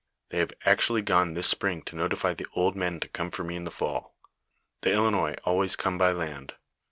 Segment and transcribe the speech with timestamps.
[0.29, 3.55] They have actually gone this spring to notify the old men to come for me
[3.55, 4.15] in the fall."
[4.81, 6.55] The Ilinois always come by land.